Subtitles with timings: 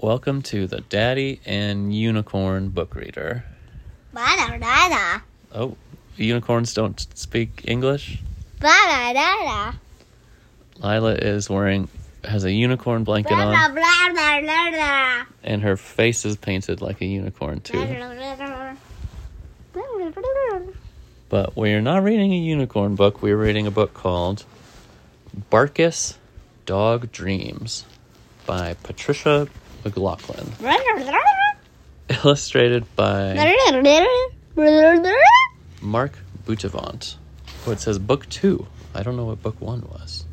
[0.00, 3.44] Welcome to the Daddy and Unicorn Book Reader.
[4.12, 5.22] Ba-da-da-da.
[5.52, 5.76] Oh,
[6.16, 8.20] unicorns don't speak English?
[8.60, 9.72] Ba-da-da-da.
[10.78, 11.88] Lila is wearing,
[12.22, 13.52] has a unicorn blanket on,
[15.42, 17.84] and her face is painted like a unicorn too.
[21.28, 24.44] But we're not reading a unicorn book, we're reading a book called
[25.50, 26.14] Barkus
[26.66, 27.84] Dog Dreams
[28.46, 29.48] by Patricia
[29.84, 30.52] McLaughlin.
[32.24, 33.34] Illustrated by
[35.82, 37.16] Marc Boutavant.
[37.66, 38.66] Oh, it says book two.
[38.94, 40.24] I don't know what book one was.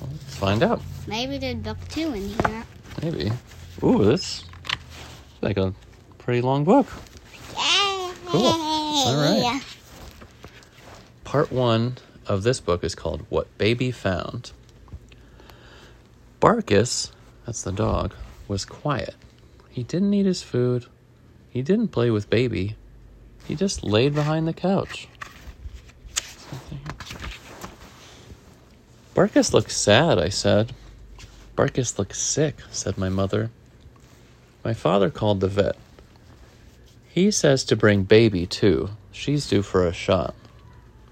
[0.00, 0.82] Well, let's find out.
[1.06, 2.64] Maybe there's book two in here.
[3.02, 3.30] Maybe.
[3.82, 4.44] Ooh, this
[5.40, 5.72] like a
[6.18, 6.86] pretty long book.
[8.26, 8.46] Cool.
[8.46, 9.62] All right.
[11.22, 14.52] Part one of this book is called What Baby Found.
[16.40, 17.12] Barkus,
[17.46, 18.14] that's the dog,
[18.48, 19.14] was quiet.
[19.70, 20.86] He didn't eat his food.
[21.50, 22.76] He didn't play with Baby.
[23.46, 25.08] He just laid behind the couch.
[29.14, 30.72] Barkus looks sad, I said.
[31.56, 33.50] Barkus looks sick, said my mother.
[34.64, 35.76] My father called the vet.
[37.08, 38.90] He says to bring Baby, too.
[39.12, 40.34] She's due for a shot.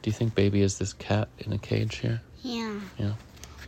[0.03, 2.23] Do you think Baby is this cat in a cage here?
[2.42, 2.81] Yeah.
[2.98, 3.12] Yeah.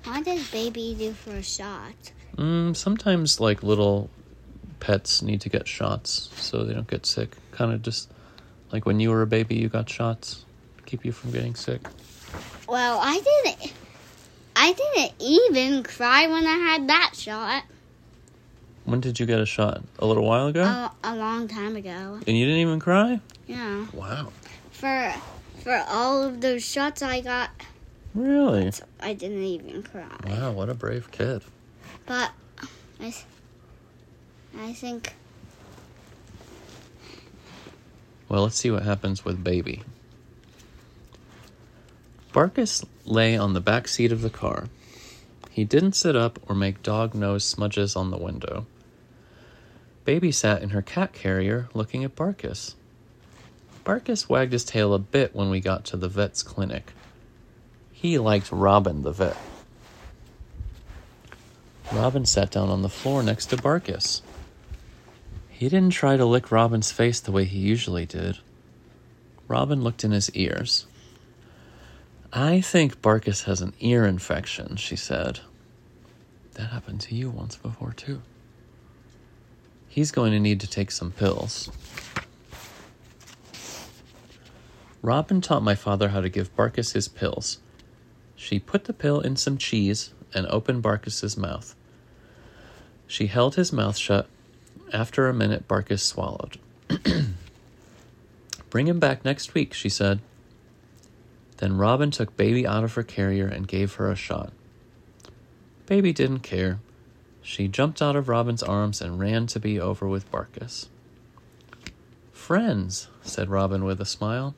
[0.05, 2.12] What does baby do for a shot?
[2.36, 4.10] Mm, sometimes, like, little
[4.80, 7.36] pets need to get shots so they don't get sick.
[7.52, 8.10] Kind of just
[8.72, 10.44] like when you were a baby, you got shots
[10.78, 11.80] to keep you from getting sick.
[12.68, 13.72] Well, I didn't.
[14.56, 17.64] I didn't even cry when I had that shot
[18.84, 19.82] When did you get a shot?
[19.98, 20.62] A little while ago?
[20.62, 22.20] a, a long time ago.
[22.27, 23.20] and you didn't even cry?
[23.46, 23.86] Yeah.
[23.92, 24.32] Wow.
[24.70, 25.14] For
[25.62, 27.50] for all of those shots I got,
[28.14, 28.70] Really?
[29.00, 30.05] I didn't even cry.
[30.27, 31.42] Wow, what a brave kid.
[32.06, 32.33] But
[33.00, 33.14] I,
[34.58, 35.14] I think
[38.28, 39.83] Well, let's see what happens with Baby.
[42.33, 44.68] Barkus lay on the back seat of the car.
[45.51, 48.67] He didn't sit up or make dog nose smudges on the window.
[50.05, 52.74] Baby sat in her cat carrier looking at Barkus.
[53.84, 56.92] Barkus wagged his tail a bit when we got to the vet's clinic.
[57.92, 59.36] He liked Robin the vet.
[61.94, 64.20] Robin sat down on the floor next to Barkus.
[65.48, 68.38] He didn't try to lick Robin's face the way he usually did.
[69.46, 70.86] Robin looked in his ears.
[72.32, 75.38] I think Barkus has an ear infection, she said.
[76.55, 78.22] That happened to you once before, too.
[79.86, 81.70] He's going to need to take some pills.
[85.00, 87.58] Robin taught my father how to give Barkus his pills.
[88.34, 91.76] She put the pill in some cheese and opened Barkus's mouth.
[93.14, 94.27] She held his mouth shut.
[94.92, 96.58] After a minute, Barkus swallowed.
[98.70, 100.19] Bring him back next week, she said.
[101.58, 104.53] Then Robin took Baby out of her carrier and gave her a shot.
[105.86, 106.80] Baby didn't care.
[107.41, 110.89] She jumped out of Robin's arms and ran to be over with Barkus.
[112.33, 114.57] Friends, said Robin with a smile.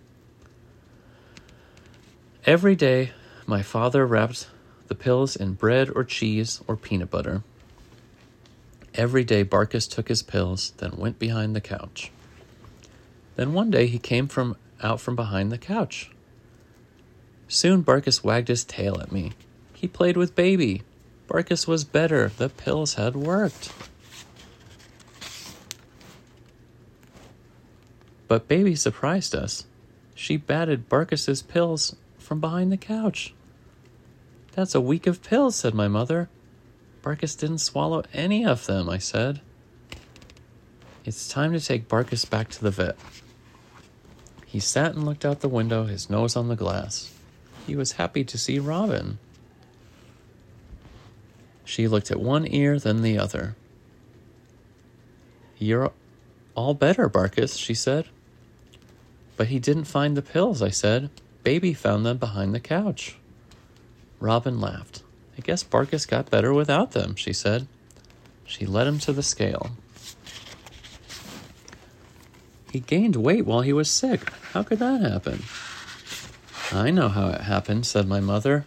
[2.47, 3.11] Every day,
[3.47, 4.49] my father wrapped
[4.87, 7.43] the pills in bread or cheese or peanut butter.
[8.97, 12.11] Every day, Barkus took his pills, then went behind the couch.
[13.37, 16.11] Then one day, he came from out from behind the couch.
[17.47, 19.33] Soon, Barkus wagged his tail at me.
[19.75, 20.83] He played with Baby.
[21.29, 22.29] Barkus was better.
[22.29, 23.71] The pills had worked.
[28.29, 29.67] But Baby surprised us.
[30.15, 33.35] She batted Barkus's pills from behind the couch.
[34.53, 36.31] That's a week of pills, said my mother.
[37.07, 39.41] Barkus didn't swallow any of them, I said.
[41.05, 42.97] It's time to take Barkus back to the vet.
[44.45, 47.15] He sat and looked out the window, his nose on the glass.
[47.65, 49.21] He was happy to see Robin.
[51.65, 53.55] She looked at one ear, then the other.
[55.59, 55.93] You're
[56.57, 58.09] all better, Barkus, she said.
[59.37, 61.11] But he didn't find the pills, I said.
[61.45, 63.17] Baby found them behind the couch.
[64.19, 65.05] Robin laughed.
[65.37, 67.67] I guess Barkus got better without them, she said.
[68.47, 69.73] She led him to the scale.
[72.71, 74.31] He gained weight while he was sick.
[74.53, 75.45] How could that happen?
[76.73, 78.65] I know how it happened, said my mother.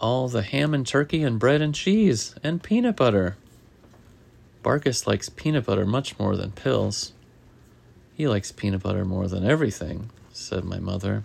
[0.00, 3.36] All the ham and turkey and bread and cheese and peanut butter.
[4.62, 7.12] Barkus likes peanut butter much more than pills.
[8.14, 11.24] He likes peanut butter more than everything, said my mother.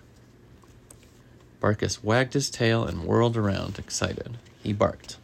[1.60, 4.38] Barkus wagged his tail and whirled around, excited.
[4.62, 5.16] He barked.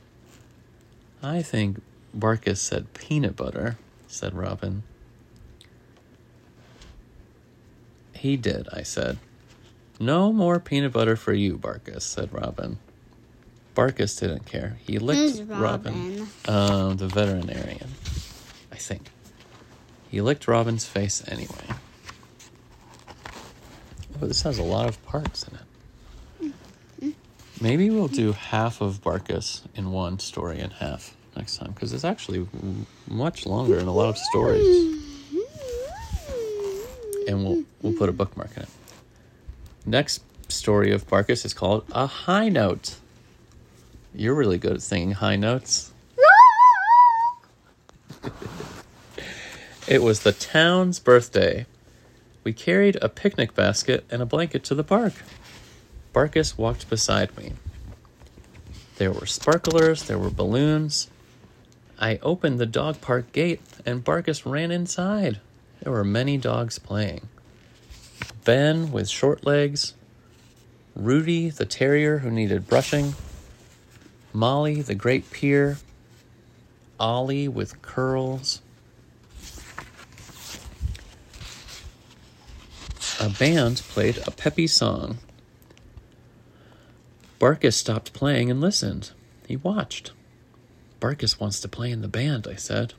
[1.23, 1.81] I think
[2.17, 3.79] Barkus said peanut butter,
[4.09, 4.83] said Robin.
[8.15, 9.19] He did, I said.
[10.01, 12.79] No more peanut butter for you, Barkus, said Robin.
[13.77, 14.79] Barkus didn't care.
[14.87, 15.61] He licked Robin.
[15.61, 16.29] Robin?
[16.47, 17.91] Um, the veterinarian,
[18.73, 19.11] I think.
[20.11, 21.69] He licked Robin's face anyway.
[24.23, 25.63] Oh, this has a lot of parts in it.
[27.65, 32.05] Maybe we'll do half of Barkus in one story and half next time because it's
[32.05, 32.47] actually
[33.09, 35.01] much longer and a lot of stories.
[37.27, 38.69] And we'll we'll put a bookmark in it.
[39.87, 42.97] Next story of Barkus is called A High Note.
[44.15, 45.91] You're really good at singing high notes.
[49.87, 51.67] It was the town's birthday.
[52.43, 55.13] We carried a picnic basket and a blanket to the park.
[56.15, 57.55] Barkus walked beside me.
[58.97, 61.11] There were sparklers, there were balloons.
[61.99, 65.41] I opened the dog park gate and Barkus ran inside.
[65.83, 67.29] There were many dogs playing.
[68.45, 69.95] Ben with short legs,
[70.95, 73.15] Rudy the terrier who needed brushing,
[74.33, 75.79] Molly the great peer,
[77.01, 78.61] Ollie with curls.
[83.19, 85.19] A band played a peppy song.
[87.45, 89.11] Barkus stopped playing and listened.
[89.47, 90.13] He watched.
[90.99, 92.95] Barkus wants to play in the band, I said.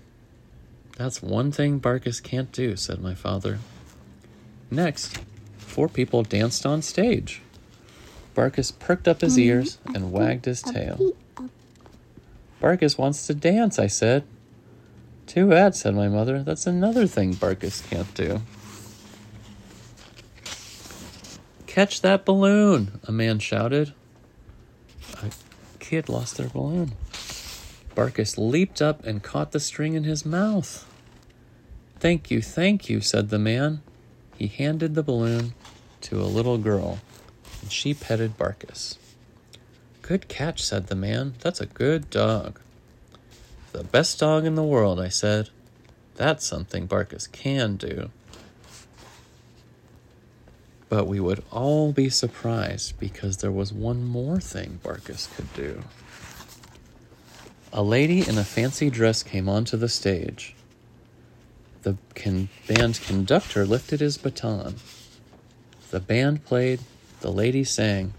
[0.97, 3.57] That's one thing Barkus can't do, said my father.
[4.69, 5.17] Next,
[5.57, 7.41] four people danced on stage.
[8.35, 11.13] Barkus perked up his ears and wagged his tail.
[12.61, 14.25] Barkus wants to dance, I said.
[15.25, 16.43] Too bad, said my mother.
[16.43, 18.43] That's another thing Barkus can't do.
[21.65, 23.95] Catch that balloon, a man shouted.
[25.87, 26.93] Kid lost their balloon.
[27.95, 30.83] Barkus leaped up and caught the string in his mouth.
[31.99, 33.83] Thank you, thank you, said the man.
[34.35, 35.53] He handed the balloon
[36.01, 36.97] to a little girl,
[37.61, 38.97] and she petted Barkus.
[40.01, 41.35] Good catch, said the man.
[41.41, 42.59] That's a good dog.
[43.71, 45.49] The best dog in the world, I said.
[46.15, 48.09] That's something Barkus can do.
[50.87, 55.83] But we would all be surprised because there was one more thing Barkus could do.
[57.73, 60.55] A lady in a fancy dress came onto the stage.
[61.81, 64.75] The con- band conductor lifted his baton.
[65.91, 66.79] The band played,
[67.21, 68.13] the lady sang.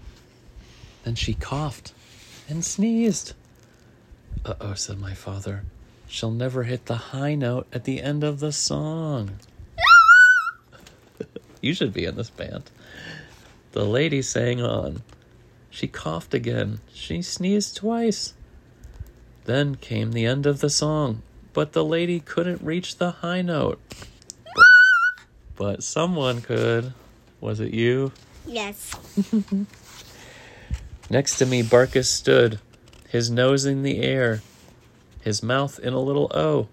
[1.03, 1.93] Then she coughed
[2.49, 3.33] and sneezed.
[4.45, 5.63] Uh oh, said my father.
[6.07, 9.31] She'll never hit the high note at the end of the song.
[11.61, 12.69] You should be in this band.
[13.71, 15.03] The lady sang on.
[15.69, 16.79] She coughed again.
[16.93, 18.33] She sneezed twice.
[19.45, 21.21] Then came the end of the song,
[21.53, 23.79] but the lady couldn't reach the high note.
[24.43, 24.65] But,
[25.55, 26.93] but someone could.
[27.39, 28.11] Was it you?
[28.45, 28.95] Yes.
[31.09, 32.59] Next to me, Barkus stood,
[33.07, 34.41] his nose in the air,
[35.21, 36.67] his mouth in a little O.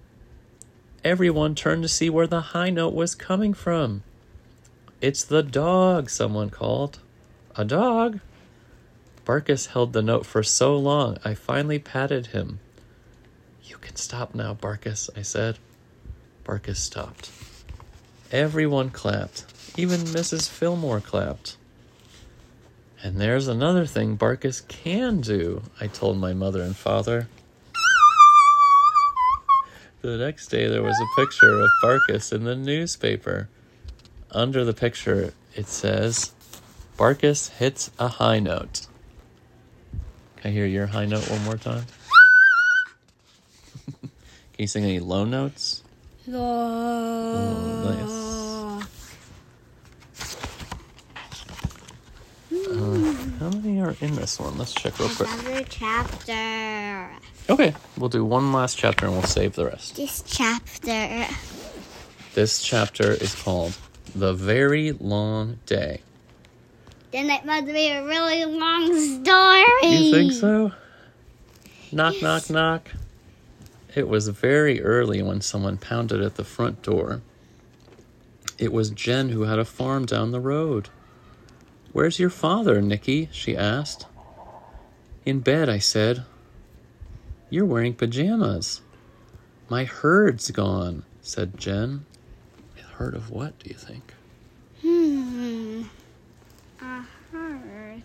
[1.05, 4.03] Everyone turned to see where the high note was coming from.
[5.01, 6.99] It's the dog, someone called.
[7.57, 8.21] A dog?
[9.25, 12.61] Barkus held the note for so long, I finally patted him.
[13.65, 15.59] You can stop now, Barkus, I said.
[16.45, 17.31] Barkus stopped.
[18.31, 19.45] Everyone clapped.
[19.77, 20.49] Even Mrs.
[20.49, 21.57] Fillmore clapped.
[23.03, 27.29] And there's another thing Barkus can do, I told my mother and father.
[30.03, 33.49] The next day, there was a picture of Barkus in the newspaper.
[34.35, 36.33] Under the picture, it says,
[36.99, 38.89] Barkus hits a high note.
[40.39, 41.87] Can I hear your high note one more time?
[44.01, 44.11] Can
[44.59, 45.83] you sing any low notes?
[46.33, 46.41] Oh,
[52.53, 54.57] Uh, how many are in this one?
[54.59, 55.29] Let's check real quick.
[55.29, 57.11] Another chapter.
[57.51, 59.97] Okay, we'll do one last chapter and we'll save the rest.
[59.97, 61.27] This chapter.
[62.35, 63.77] This chapter is called
[64.15, 66.01] The Very Long Day.
[67.11, 68.87] Then it must be a really long
[69.23, 69.93] story.
[69.93, 70.73] You think so?
[71.91, 72.91] Knock, knock, knock.
[73.95, 77.23] It was very early when someone pounded at the front door.
[78.59, 80.89] It was Jen who had a farm down the road.
[81.93, 83.29] Where's your father, Nicky?
[83.33, 84.07] she asked.
[85.25, 86.25] In bed, I said.
[87.51, 88.81] You're wearing pajamas.
[89.69, 92.05] My herd's gone, said Jen.
[92.97, 94.15] Herd of what, do you think?
[94.83, 95.83] Hmm.
[96.81, 98.03] A herd.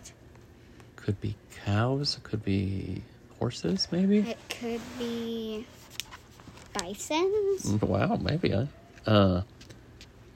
[0.96, 3.02] Could be cows, could be
[3.38, 4.18] horses, maybe?
[4.18, 5.64] It could be
[6.72, 7.66] Dyson's?
[7.66, 8.50] Wow, maybe.
[8.50, 8.66] Huh?
[9.06, 9.42] Uh,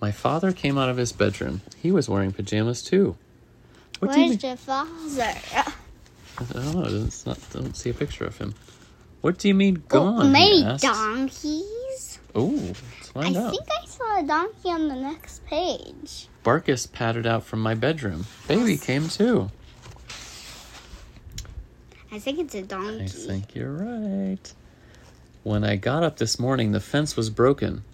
[0.00, 1.62] my father came out of his bedroom.
[1.80, 3.16] He was wearing pajamas too.
[3.98, 4.50] What you Where's mean?
[4.50, 5.34] your father?
[6.38, 7.08] I don't know.
[7.26, 8.54] Not, don't see a picture of him.
[9.20, 10.26] What do you mean gone?
[10.26, 10.84] Oh, maybe asked.
[12.34, 12.72] Oh,
[13.14, 13.50] I out.
[13.50, 16.28] think I saw a donkey on the next page.
[16.44, 18.26] Barkus pattered out from my bedroom.
[18.48, 19.50] Baby came too.
[22.10, 23.04] I think it's a donkey.
[23.04, 24.52] I think you're right.
[25.42, 27.84] When I got up this morning, the fence was broken.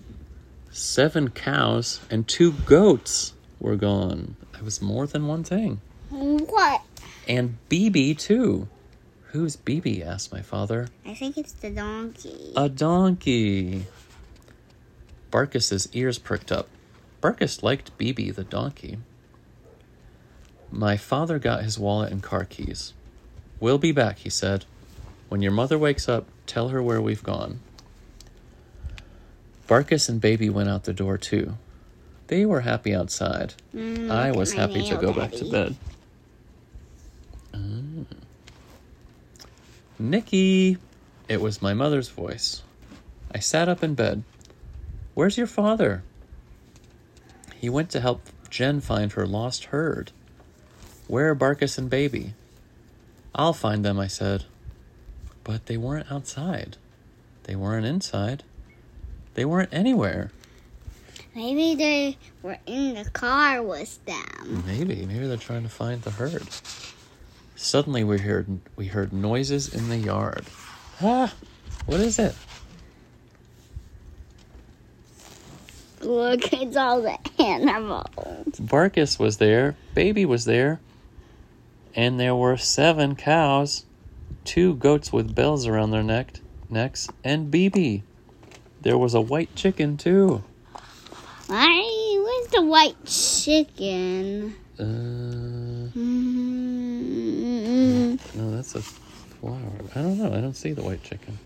[0.71, 4.37] Seven cows and two goats were gone.
[4.55, 5.81] It was more than one thing.
[6.11, 6.83] What?
[7.27, 8.69] And BB, too.
[9.29, 10.05] Who's BB?
[10.05, 10.89] asked my father.
[11.07, 12.53] I think it's the donkey.
[12.57, 13.87] A donkey.
[15.31, 16.69] Barkus's ears pricked up.
[17.23, 18.99] Barkus liked Bibi the donkey.
[20.71, 22.93] My father got his wallet and car keys.
[23.59, 24.65] We'll be back, he said.
[25.29, 27.61] When your mother wakes up, tell her where we've gone.
[29.69, 31.57] Barkus and Baby went out the door too.
[32.27, 33.55] They were happy outside.
[33.75, 35.77] Mm, I was happy to go back to bed.
[37.53, 38.07] Mm.
[39.99, 40.79] Nikki!
[41.29, 42.63] It was my mother's voice.
[43.33, 44.25] I sat up in bed.
[45.21, 46.03] Where's your father?
[47.55, 50.13] He went to help Jen find her lost herd.
[51.09, 52.33] Where are Barkus and Baby?
[53.35, 54.47] I'll find them, I said.
[55.45, 56.79] But they weren't outside.
[57.43, 58.45] They weren't inside.
[59.35, 60.31] They weren't anywhere.
[61.35, 64.65] Maybe they were in the car with them.
[64.67, 66.49] Maybe, maybe they're trying to find the herd.
[67.57, 70.47] Suddenly, we heard we heard noises in the yard.
[71.03, 71.35] Ah,
[71.85, 72.35] what is it?
[76.01, 78.07] Look, it's all the animals.
[78.59, 80.81] Barkus was there, Baby was there,
[81.95, 83.85] and there were seven cows,
[84.45, 86.41] two goats with bells around their neck,
[86.71, 88.03] necks, and BB.
[88.81, 90.43] There was a white chicken too.
[91.49, 92.17] Why?
[92.25, 94.55] Where's the white chicken?
[94.79, 95.91] Uh,
[97.11, 99.59] Mm, no, that's a flower.
[99.95, 100.33] I don't know.
[100.33, 101.39] I don't see the white chicken.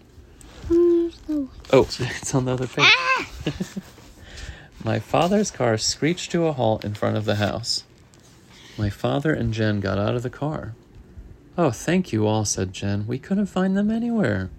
[0.68, 1.70] Where's the white?
[1.72, 2.84] Oh, it's on the other page.
[2.86, 3.26] Ah!
[4.84, 7.84] My father's car screeched to a halt in front of the house.
[8.76, 10.74] My father and Jen got out of the car.
[11.56, 13.06] Oh, thank you all, said Jen.
[13.06, 14.50] We couldn't find them anywhere.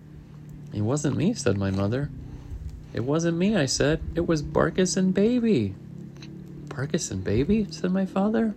[0.73, 2.09] It wasn't me, said my mother.
[2.91, 4.01] It wasn't me, I said.
[4.15, 5.75] It was Barkus and Baby.
[6.69, 7.67] Barkus and Baby?
[7.69, 8.55] said my father.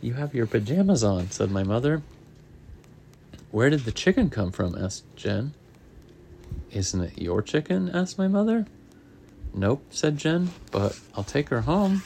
[0.00, 2.02] You have your pajamas on, said my mother.
[3.52, 4.74] Where did the chicken come from?
[4.74, 5.54] asked Jen.
[6.72, 7.88] Isn't it your chicken?
[7.90, 8.66] asked my mother.
[9.58, 12.02] Nope, said Jen, but I'll take her home.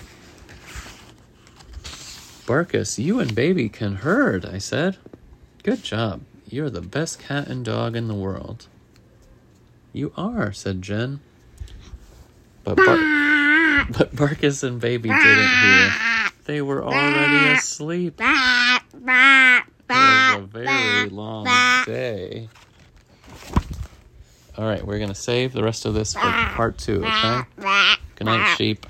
[2.47, 4.97] Barkus, you and baby can herd, I said.
[5.63, 6.23] Good job.
[6.49, 8.69] You're the best cat and dog in the world.
[9.93, 11.21] You are, said Jen.
[12.65, 12.87] But, Bar-
[13.99, 15.93] but Barkus and baby didn't hear.
[16.47, 18.19] They were already asleep.
[18.19, 18.25] It
[19.91, 21.45] was a very long
[21.85, 22.49] day.
[24.57, 26.53] All right, we're going to save the rest of this for ah.
[26.55, 27.09] part two, okay?
[27.09, 27.47] Ah.
[27.63, 27.99] Ah.
[28.17, 28.87] Good night, sheep.